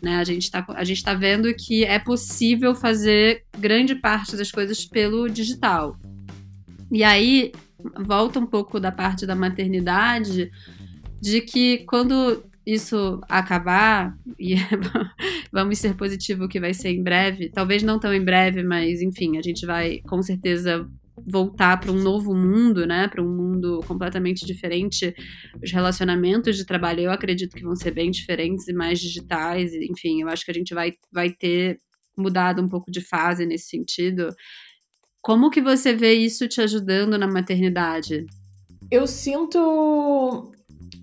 [0.00, 0.14] né?
[0.18, 5.96] A gente está tá vendo que é possível fazer grande parte das coisas pelo digital.
[6.88, 7.50] E aí
[8.06, 10.52] volta um pouco da parte da maternidade,
[11.20, 14.54] de que quando isso acabar, e
[15.52, 19.38] vamos ser positivo que vai ser em breve, talvez não tão em breve, mas enfim,
[19.38, 20.88] a gente vai com certeza
[21.26, 25.14] voltar para um novo mundo, né, para um mundo completamente diferente.
[25.62, 30.22] Os relacionamentos de trabalho eu acredito que vão ser bem diferentes e mais digitais, enfim,
[30.22, 31.78] eu acho que a gente vai, vai ter
[32.16, 34.34] mudado um pouco de fase nesse sentido.
[35.20, 38.24] Como que você vê isso te ajudando na maternidade?
[38.90, 40.50] Eu sinto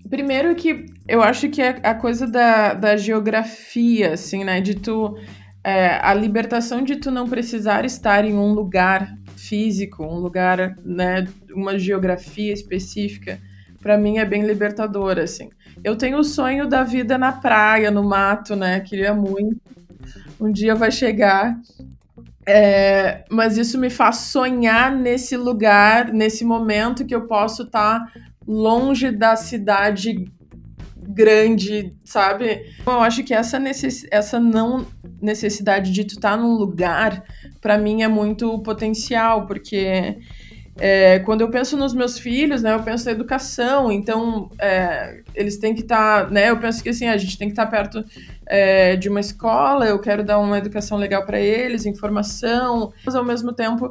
[0.08, 4.60] Primeiro que eu acho que é a coisa da, da geografia, assim, né?
[4.60, 5.16] De tu.
[5.62, 11.26] É, a libertação de tu não precisar estar em um lugar físico, um lugar, né?
[11.52, 13.38] Uma geografia específica,
[13.80, 15.50] para mim é bem libertadora, assim.
[15.84, 18.80] Eu tenho o sonho da vida na praia, no mato, né?
[18.80, 19.60] Queria muito.
[20.40, 21.58] Um dia vai chegar.
[22.46, 28.12] É, mas isso me faz sonhar nesse lugar, nesse momento que eu posso estar tá
[28.48, 30.24] longe da cidade
[30.96, 32.64] grande, sabe?
[32.86, 34.06] Eu acho que essa, necess...
[34.10, 34.86] essa não
[35.20, 37.24] necessidade de tu estar tá num lugar,
[37.60, 40.16] para mim é muito potencial, porque
[40.78, 45.58] é, quando eu penso nos meus filhos, né, eu penso na educação, então é, eles
[45.58, 47.70] têm que estar, tá, né, eu penso que assim, a gente tem que estar tá
[47.70, 48.04] perto
[48.46, 53.24] é, de uma escola, eu quero dar uma educação legal para eles, informação, mas ao
[53.24, 53.90] mesmo tempo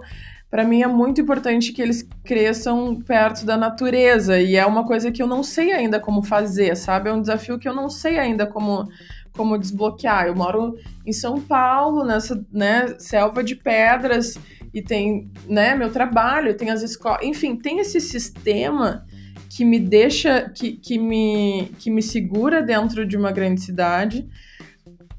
[0.50, 5.12] para mim é muito importante que eles cresçam perto da natureza e é uma coisa
[5.12, 7.10] que eu não sei ainda como fazer, sabe?
[7.10, 8.88] É um desafio que eu não sei ainda como
[9.38, 10.26] como desbloquear.
[10.26, 14.38] Eu moro em São Paulo, nessa, né, selva de pedras
[14.74, 19.06] e tem, né, meu trabalho, tem as escolas, enfim, tem esse sistema
[19.50, 24.28] que me deixa, que, que, me, que me segura dentro de uma grande cidade,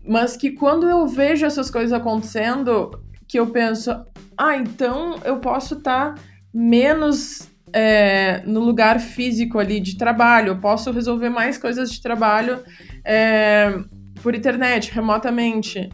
[0.06, 2.90] mas que quando eu vejo essas coisas acontecendo,
[3.28, 3.90] que eu penso,
[4.36, 10.58] ah, então eu posso estar tá menos é, no lugar físico ali de trabalho, eu
[10.58, 12.60] posso resolver mais coisas de trabalho
[13.04, 13.78] é,
[14.22, 15.88] por internet, remotamente.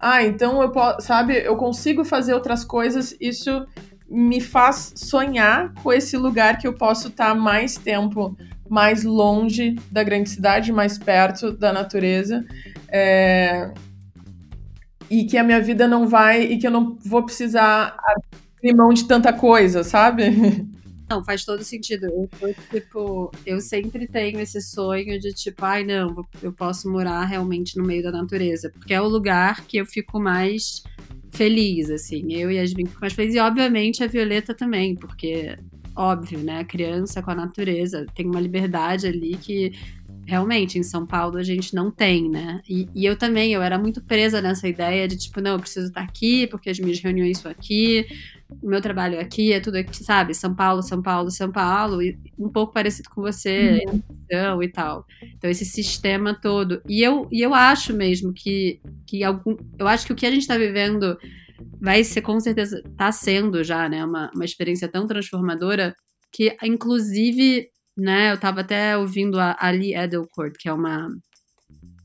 [0.00, 3.66] Ah, então eu posso, sabe, eu consigo fazer outras coisas, isso
[4.08, 8.34] me faz sonhar com esse lugar que eu posso estar tá mais tempo
[8.68, 12.44] mais longe da grande cidade, mais perto da natureza.
[12.88, 13.72] É,
[15.10, 17.96] e que a minha vida não vai e que eu não vou precisar
[18.58, 20.24] abrir mão de tanta coisa, sabe?
[21.10, 22.04] Não, faz todo sentido.
[22.04, 27.78] Eu, tipo, eu sempre tenho esse sonho de tipo, ai não, eu posso morar realmente
[27.78, 30.82] no meio da natureza, porque é o lugar que eu fico mais
[31.30, 32.34] feliz, assim.
[32.34, 35.56] Eu e a Yasmin fico mais felizes e obviamente a Violeta também, porque
[35.96, 39.72] óbvio, né, a criança com a natureza tem uma liberdade ali que
[40.28, 42.60] realmente em São Paulo a gente não tem, né?
[42.68, 45.88] E, e, eu também, eu era muito presa nessa ideia de tipo, não, eu preciso
[45.88, 48.06] estar aqui porque as minhas reuniões são aqui,
[48.62, 50.34] o meu trabalho é aqui, é tudo aqui, sabe?
[50.34, 53.82] São Paulo, São Paulo, São Paulo, e um pouco parecido com você,
[54.30, 54.62] uhum.
[54.62, 55.06] e tal.
[55.34, 56.82] Então, esse sistema todo.
[56.86, 59.56] E eu, e eu acho mesmo que, que algum.
[59.78, 61.16] Eu acho que o que a gente está vivendo
[61.80, 65.94] vai ser com certeza, está sendo já, né, uma, uma experiência tão transformadora
[66.30, 71.08] que, inclusive, né, eu estava até ouvindo a Ali Edelcourt, que é uma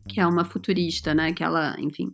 [0.08, 2.14] que é uma futurista, né, que ela, enfim,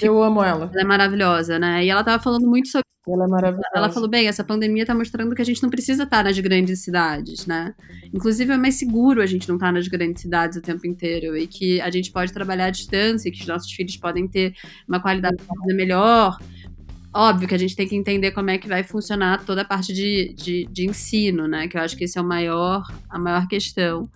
[0.00, 0.70] eu amo ela.
[0.72, 1.84] Ela é maravilhosa, né?
[1.84, 2.84] E ela tava falando muito sobre.
[3.06, 3.68] Ela é maravilhosa.
[3.74, 6.82] Ela falou: bem, essa pandemia tá mostrando que a gente não precisa estar nas grandes
[6.82, 7.74] cidades, né?
[8.12, 11.36] Inclusive, é mais seguro a gente não estar nas grandes cidades o tempo inteiro.
[11.36, 14.54] E que a gente pode trabalhar à distância, e que os nossos filhos podem ter
[14.88, 16.36] uma qualidade de vida melhor.
[17.14, 19.92] Óbvio que a gente tem que entender como é que vai funcionar toda a parte
[19.92, 21.68] de, de, de ensino, né?
[21.68, 24.08] Que eu acho que esse é o maior, a maior questão.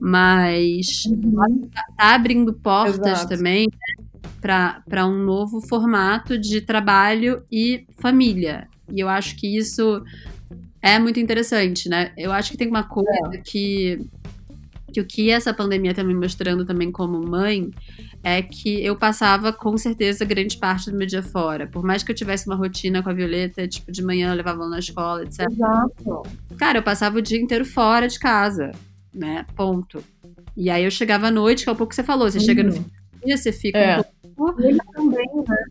[0.00, 1.68] Mas uhum.
[1.74, 3.28] tá, tá abrindo portas Exato.
[3.28, 4.08] também né?
[4.40, 8.66] para um novo formato de trabalho e família.
[8.90, 10.02] E eu acho que isso
[10.80, 12.12] é muito interessante, né?
[12.16, 13.38] Eu acho que tem uma coisa é.
[13.38, 14.08] que,
[14.92, 17.70] que o que essa pandemia está me mostrando também como mãe
[18.22, 21.66] é que eu passava com certeza grande parte do meu dia fora.
[21.66, 24.62] Por mais que eu tivesse uma rotina com a Violeta, tipo, de manhã eu levava
[24.62, 25.46] ela na escola, etc.
[25.50, 26.22] Exato.
[26.56, 28.72] Cara, eu passava o dia inteiro fora de casa,
[29.12, 29.44] né?
[29.54, 30.02] Ponto.
[30.56, 32.44] E aí eu chegava à noite, que é um pouco que você falou, você uhum.
[32.44, 34.00] chega no fim do dia, você fica é.
[34.24, 35.64] um pouco ele também, né?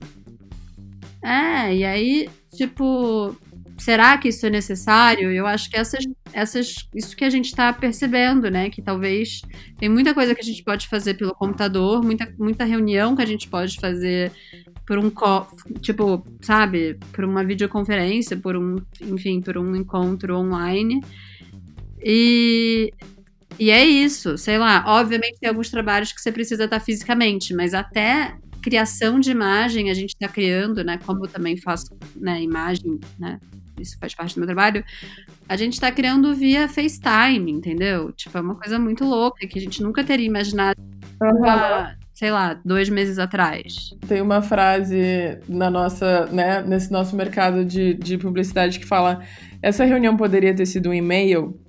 [1.24, 3.36] É, e aí, tipo,
[3.78, 5.32] será que isso é necessário?
[5.32, 8.70] Eu acho que essas, essas, isso que a gente está percebendo, né?
[8.70, 9.42] Que talvez
[9.78, 13.28] tem muita coisa que a gente pode fazer pelo computador, muita, muita reunião que a
[13.28, 14.32] gente pode fazer
[14.86, 15.12] por um
[15.82, 21.02] tipo, sabe, por uma videoconferência, por um, enfim, por um encontro online.
[22.02, 22.92] E
[23.60, 24.84] e é isso, sei lá.
[24.88, 29.94] Obviamente tem alguns trabalhos que você precisa estar fisicamente, mas até criação de imagem a
[29.94, 31.00] gente está criando, né?
[31.06, 33.40] Como eu também faço né, imagem, né?
[33.80, 34.84] Isso faz parte do meu trabalho.
[35.48, 38.12] A gente está criando via FaceTime, entendeu?
[38.12, 40.80] Tipo, é uma coisa muito louca que a gente nunca teria imaginado.
[41.22, 41.96] Uhum.
[42.14, 43.96] Sei lá, dois meses atrás.
[44.08, 49.22] Tem uma frase na nossa, né, nesse nosso mercado de, de publicidade que fala:
[49.62, 51.60] essa reunião poderia ter sido um e-mail,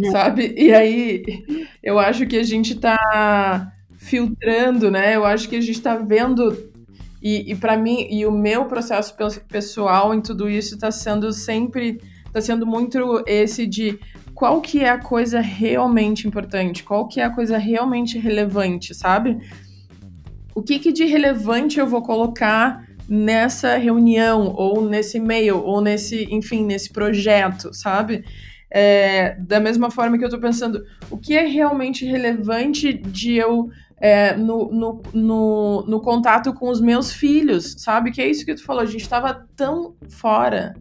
[0.00, 0.10] é.
[0.10, 0.54] sabe?
[0.56, 1.22] E aí
[1.82, 5.14] eu acho que a gente está filtrando, né?
[5.14, 6.70] Eu acho que a gente está vendo
[7.22, 9.14] e, e para mim e o meu processo
[9.48, 13.98] pessoal em tudo isso está sendo sempre está sendo muito esse de
[14.34, 19.36] qual que é a coisa realmente importante, qual que é a coisa realmente relevante, sabe?
[20.54, 26.28] O que, que de relevante eu vou colocar nessa reunião ou nesse e-mail ou nesse,
[26.30, 28.24] enfim, nesse projeto, sabe?
[28.70, 33.70] É, da mesma forma que eu estou pensando, o que é realmente relevante de eu
[34.00, 38.12] é, no, no, no, no, contato com os meus filhos, sabe?
[38.12, 40.74] Que é isso que tu falou, a gente estava tão fora.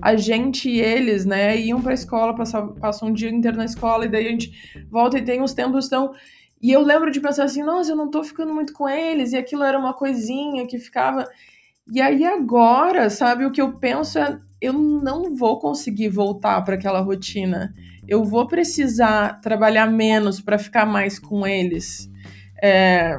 [0.00, 3.64] A gente e eles, né, iam para a escola, passam, passam um dia inteiro na
[3.64, 6.12] escola, e daí a gente volta e tem uns tempos tão.
[6.60, 9.36] E eu lembro de pensar assim, nossa, eu não tô ficando muito com eles, e
[9.36, 11.28] aquilo era uma coisinha que ficava.
[11.92, 16.76] E aí agora, sabe, o que eu penso é, eu não vou conseguir voltar para
[16.76, 17.74] aquela rotina.
[18.06, 22.08] Eu vou precisar trabalhar menos para ficar mais com eles.
[22.62, 23.18] É,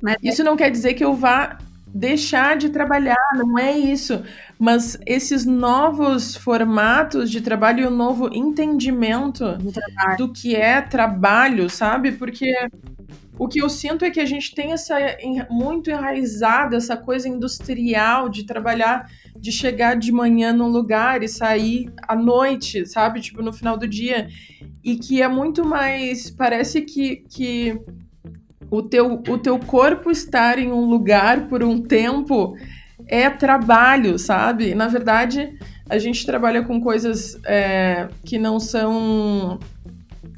[0.00, 0.16] Mas...
[0.22, 4.22] Isso não quer dizer que eu vá deixar de trabalhar, não é isso.
[4.58, 9.44] Mas esses novos formatos de trabalho e o novo entendimento
[10.16, 12.12] do que é trabalho, sabe?
[12.12, 12.54] Porque
[13.38, 14.96] o que eu sinto é que a gente tem essa
[15.48, 21.90] muito enraizada essa coisa industrial de trabalhar, de chegar de manhã num lugar e sair
[22.02, 23.20] à noite, sabe?
[23.20, 24.28] Tipo, no final do dia.
[24.82, 26.30] E que é muito mais.
[26.30, 27.80] Parece que, que
[28.70, 32.56] o teu, o teu corpo estar em um lugar por um tempo
[33.06, 34.74] é trabalho, sabe?
[34.74, 35.56] Na verdade,
[35.88, 39.58] a gente trabalha com coisas é, que não são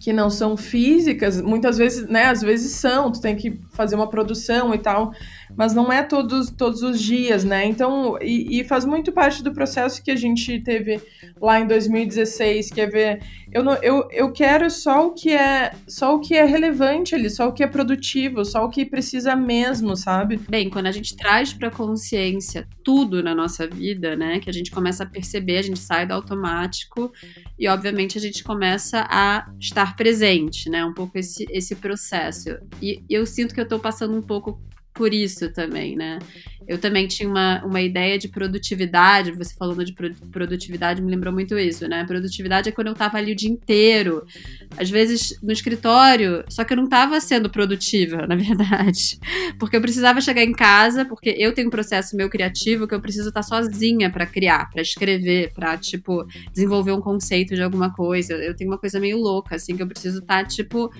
[0.00, 4.08] que não são físicas, muitas vezes, né, às vezes são, tu tem que fazer uma
[4.08, 5.12] produção e tal,
[5.56, 7.64] mas não é todos, todos os dias, né?
[7.66, 11.00] Então, e, e, faz muito parte do processo que a gente teve
[11.40, 15.72] lá em 2016, que é ver, eu, não, eu, eu quero só o que é
[15.86, 19.34] só o que é relevante ali, só o que é produtivo, só o que precisa
[19.34, 20.38] mesmo, sabe?
[20.48, 24.70] Bem, quando a gente traz para consciência tudo na nossa vida, né, que a gente
[24.70, 27.12] começa a perceber, a gente sai do automático
[27.58, 30.84] e obviamente a gente começa a estar presente, né?
[30.84, 32.50] Um pouco esse, esse processo.
[32.80, 34.60] E eu sinto que eu tô passando um pouco
[34.92, 36.18] por isso também, né?
[36.66, 41.58] Eu também tinha uma, uma ideia de produtividade, você falando de produtividade me lembrou muito
[41.58, 42.04] isso, né?
[42.04, 44.24] Produtividade é quando eu tava ali o dia inteiro,
[44.76, 49.18] às vezes no escritório, só que eu não tava sendo produtiva, na verdade.
[49.58, 53.00] Porque eu precisava chegar em casa, porque eu tenho um processo meu criativo que eu
[53.00, 58.34] preciso estar sozinha para criar, para escrever, para tipo, desenvolver um conceito de alguma coisa.
[58.34, 60.90] Eu tenho uma coisa meio louca, assim, que eu preciso estar, tipo,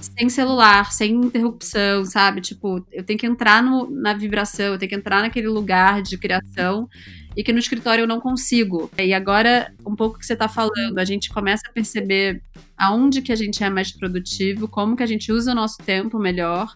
[0.00, 2.40] sem celular, sem interrupção, sabe?
[2.40, 6.18] Tipo, eu tenho que entrar no, na vibração, eu tenho que entrar naquele lugar de
[6.18, 6.88] criação
[7.36, 8.90] e que no escritório eu não consigo.
[8.98, 12.42] E agora, um pouco que você está falando, a gente começa a perceber
[12.76, 16.18] aonde que a gente é mais produtivo, como que a gente usa o nosso tempo
[16.18, 16.74] melhor.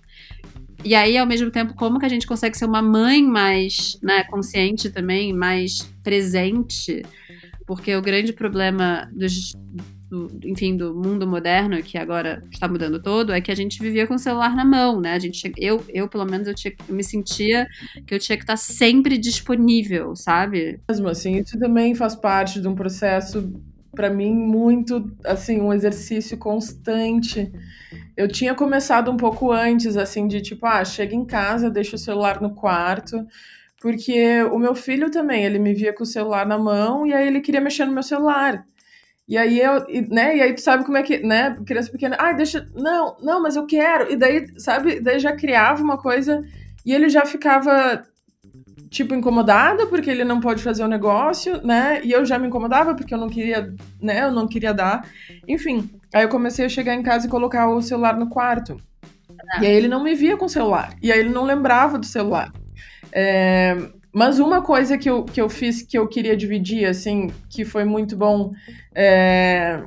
[0.84, 4.24] E aí, ao mesmo tempo, como que a gente consegue ser uma mãe mais né,
[4.24, 7.02] consciente também, mais presente.
[7.66, 9.52] Porque o grande problema dos,
[10.10, 14.08] do, enfim, do mundo moderno, que agora está mudando todo, é que a gente vivia
[14.08, 15.12] com o celular na mão, né?
[15.14, 17.66] A gente, eu, eu pelo menos, eu, tinha, eu me sentia
[18.04, 20.80] que eu tinha que estar sempre disponível, sabe?
[20.88, 23.52] Mesmo assim, isso também faz parte de um processo,
[23.94, 27.50] para mim, muito, assim, um exercício constante.
[28.16, 31.98] Eu tinha começado um pouco antes, assim, de tipo, ah, chega em casa, deixa o
[31.98, 33.24] celular no quarto,
[33.80, 37.28] porque o meu filho também, ele me via com o celular na mão e aí
[37.28, 38.66] ele queria mexer no meu celular.
[39.30, 40.38] E aí eu, né?
[40.38, 41.56] E aí tu sabe como é que, né?
[41.64, 44.10] Criança pequena, ai, ah, deixa, não, não, mas eu quero.
[44.10, 44.98] E daí, sabe?
[44.98, 46.44] Daí já criava uma coisa
[46.84, 48.02] e ele já ficava
[48.90, 52.00] tipo incomodado porque ele não pode fazer o negócio, né?
[52.02, 54.24] E eu já me incomodava porque eu não queria, né?
[54.24, 55.08] Eu não queria dar.
[55.46, 58.82] Enfim, aí eu comecei a chegar em casa e colocar o celular no quarto.
[59.60, 60.92] E aí ele não me via com o celular.
[61.00, 62.52] E aí ele não lembrava do celular.
[63.12, 63.76] É,
[64.12, 67.84] mas uma coisa que eu, que eu fiz que eu queria dividir, assim, que foi
[67.84, 68.52] muito bom
[68.94, 69.82] é,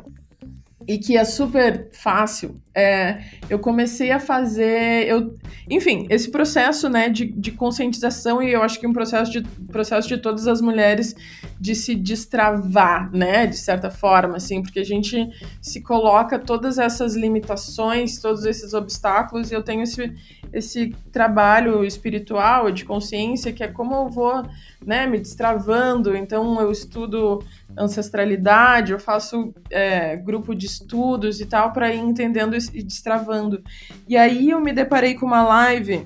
[0.88, 5.36] e que é super fácil, é, eu comecei a fazer, eu,
[5.70, 10.08] enfim, esse processo, né, de, de conscientização e eu acho que um processo de, processo
[10.08, 11.16] de todas as mulheres
[11.60, 15.30] de se destravar, né, de certa forma, assim, porque a gente
[15.62, 20.12] se coloca todas essas limitações, todos esses obstáculos e eu tenho esse,
[20.52, 24.44] esse trabalho espiritual de consciência que é como eu vou,
[24.84, 27.40] né, me destravando, então eu estudo
[27.78, 33.62] ancestralidade, eu faço é, grupo de estudos e tal para ir entendendo e destravando.
[34.08, 36.06] E aí eu me deparei com uma live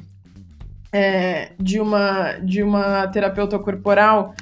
[0.92, 4.34] é, de uma de uma terapeuta corporal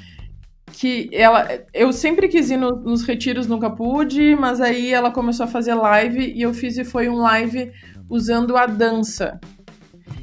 [0.71, 5.45] que ela eu sempre quis ir no, nos retiros nunca pude mas aí ela começou
[5.45, 7.71] a fazer live e eu fiz e foi um live
[8.09, 9.39] usando a dança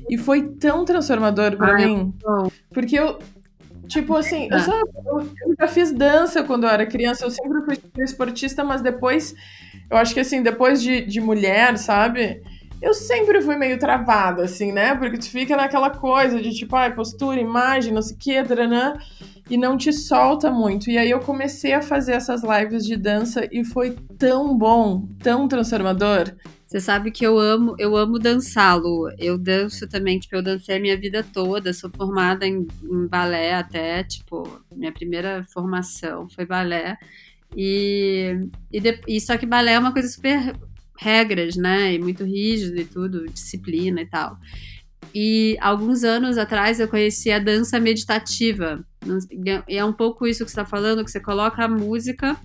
[0.09, 2.14] e foi tão transformador para mim
[2.72, 3.18] porque eu
[3.88, 4.73] Tipo assim, eu, só,
[5.07, 9.35] eu, já fiz dança quando eu era criança, eu sempre fui esportista, mas depois,
[9.90, 12.42] eu acho que assim, depois de, de mulher, sabe?
[12.83, 14.97] Eu sempre fui meio travada, assim, né?
[14.97, 18.33] Porque tu fica naquela coisa de tipo, ai, postura, imagem, não sei o que,
[19.49, 20.90] e não te solta muito.
[20.90, 25.47] E aí eu comecei a fazer essas lives de dança e foi tão bom, tão
[25.47, 26.35] transformador.
[26.66, 29.09] Você sabe que eu amo, eu amo dançar, Lu.
[29.16, 31.73] Eu danço também, tipo, eu dancei a minha vida toda.
[31.73, 36.97] Sou formada em, em balé até, tipo, minha primeira formação foi balé.
[37.57, 40.55] E, e, de, e só que balé é uma coisa super
[41.02, 41.94] regras, né?
[41.94, 44.38] E muito rígido e tudo, disciplina e tal.
[45.14, 48.84] E alguns anos atrás eu conheci a dança meditativa.
[49.68, 52.36] E é um pouco isso que você está falando, que você coloca a música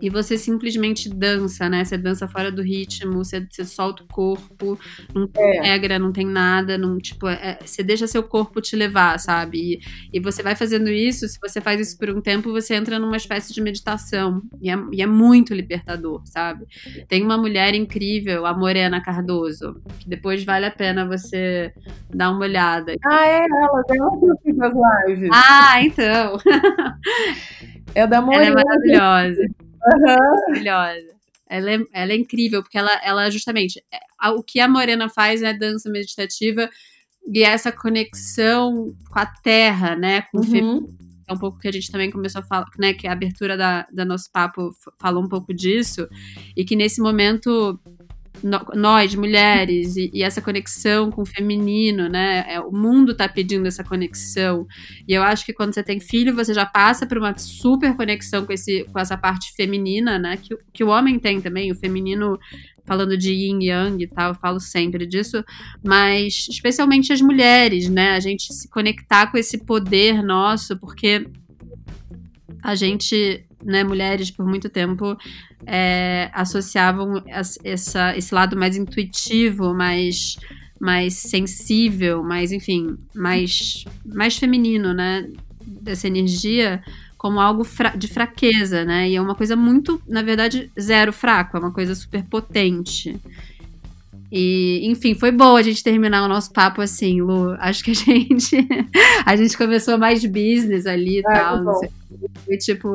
[0.00, 1.84] e você simplesmente dança, né?
[1.84, 4.78] Você dança fora do ritmo, você, você solta o corpo,
[5.14, 5.62] não tem é.
[5.62, 9.58] regra, não tem nada, não, tipo, é, você deixa seu corpo te levar, sabe?
[9.58, 9.80] E,
[10.18, 13.16] e, você vai fazendo isso, se você faz isso por um tempo, você entra numa
[13.16, 14.42] espécie de meditação.
[14.60, 16.66] E é, e é muito libertador, sabe?
[17.08, 21.72] Tem uma mulher incrível, a Morena Cardoso, que depois vale a pena você
[22.12, 22.94] dar uma olhada.
[23.04, 24.72] Ah, é ela, ela que eu fiz as
[25.08, 25.30] lives.
[25.32, 26.38] Ah, então.
[27.92, 28.46] É da Morena.
[28.46, 29.69] Ela é maravilhosa.
[29.86, 30.02] Uhum.
[30.02, 31.20] Maravilhosa.
[31.48, 33.82] Ela é, ela é incrível, porque ela, ela justamente.
[33.92, 36.68] É, o que a Morena faz é dança meditativa
[37.26, 40.22] e essa conexão com a terra, né?
[40.22, 40.78] Com uhum.
[40.78, 40.94] o
[41.26, 42.94] É um pouco que a gente também começou a falar, né?
[42.94, 46.08] Que a abertura da, da nosso papo falou um pouco disso.
[46.56, 47.80] E que nesse momento
[48.42, 52.44] nós, mulheres, e, e, essa conexão com o feminino, né?
[52.48, 54.66] É, o mundo tá pedindo essa conexão.
[55.06, 58.46] E eu acho que quando você tem filho, você já passa por uma super conexão
[58.46, 60.36] com, esse, com essa parte feminina, né?
[60.36, 62.38] Que, que o homem tem também, o feminino,
[62.86, 65.44] falando de yin yang e tal, eu falo sempre disso,
[65.84, 68.12] mas especialmente as mulheres, né?
[68.12, 71.26] A gente se conectar com esse poder nosso, porque
[72.62, 75.16] a gente, né, mulheres, por muito tempo,
[75.66, 80.36] é, associavam essa, esse lado mais intuitivo, mais
[80.80, 85.28] mais sensível, mais, enfim, mais, mais feminino, né?
[85.62, 86.82] Dessa energia
[87.18, 89.10] como algo fra de fraqueza, né?
[89.10, 93.14] E é uma coisa muito, na verdade, zero fraco, é uma coisa super potente.
[94.32, 97.56] E, enfim, foi bom a gente terminar o nosso papo assim, Lu.
[97.58, 98.68] Acho que a gente
[99.26, 101.90] a gente começou mais business ali e é, tal, não sei.
[102.44, 102.88] Foi tipo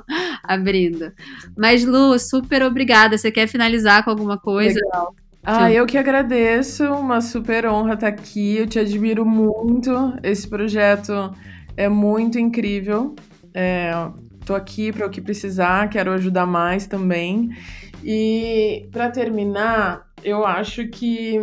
[0.42, 1.12] abrindo.
[1.56, 3.18] Mas Lu, super obrigada.
[3.18, 4.80] Você quer finalizar com alguma coisa?
[4.82, 5.14] Legal.
[5.44, 8.56] Ah, eu que agradeço, uma super honra estar aqui.
[8.56, 9.90] Eu te admiro muito.
[10.22, 11.32] Esse projeto
[11.76, 13.14] é muito incrível.
[13.54, 13.92] É,
[14.44, 17.50] tô aqui para o que precisar, quero ajudar mais também.
[18.04, 21.40] E para terminar, eu acho que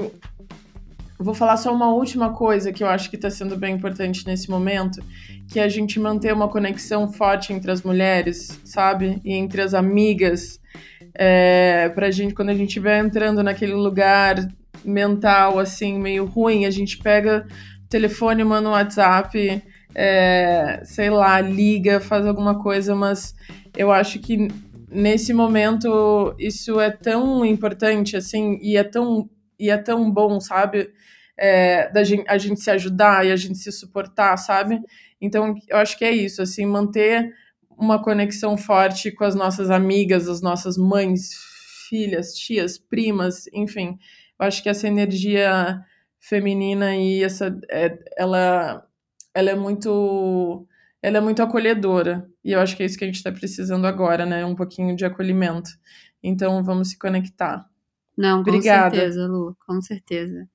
[1.17, 4.49] vou falar só uma última coisa que eu acho que está sendo bem importante nesse
[4.49, 5.01] momento,
[5.47, 9.21] que é a gente manter uma conexão forte entre as mulheres, sabe?
[9.23, 10.59] E entre as amigas.
[11.13, 14.35] É, pra gente, quando a gente estiver entrando naquele lugar
[14.83, 17.47] mental, assim, meio ruim, a gente pega
[17.83, 19.63] o telefone, manda um WhatsApp
[19.95, 23.33] é, sei lá, liga, faz alguma coisa, mas
[23.77, 24.49] eu acho que
[24.89, 29.29] nesse momento isso é tão importante, assim, e é tão,
[29.59, 30.91] e é tão bom, sabe?
[31.37, 34.79] É, da gente, a gente se ajudar e a gente se suportar, sabe?
[35.19, 37.33] Então, eu acho que é isso, assim, manter
[37.77, 41.31] uma conexão forte com as nossas amigas, as nossas mães,
[41.89, 43.97] filhas, tias, primas, enfim.
[44.39, 45.81] Eu acho que essa energia
[46.19, 48.85] feminina e essa, é, ela
[49.33, 50.65] ela é muito
[51.01, 52.27] ela é muito acolhedora.
[52.45, 54.45] E eu acho que é isso que a gente está precisando agora, né?
[54.45, 55.71] Um pouquinho de acolhimento.
[56.21, 57.67] Então vamos se conectar.
[58.15, 58.95] Não, com obrigada.
[58.95, 60.47] certeza, Lu, com certeza.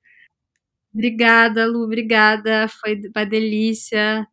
[0.95, 2.69] Obrigada, Lu, obrigada.
[2.69, 4.25] Foi uma delícia.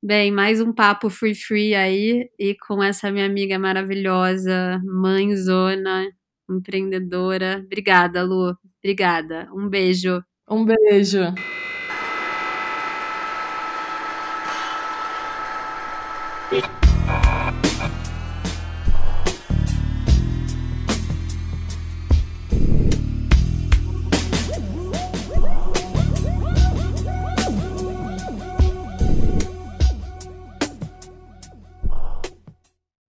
[0.00, 6.06] Bem, mais um papo free free aí e com essa minha amiga maravilhosa, mãezona,
[6.48, 7.60] empreendedora.
[7.64, 8.56] Obrigada, Lu.
[8.78, 9.48] Obrigada.
[9.52, 10.22] Um beijo.
[10.48, 11.34] Um beijo.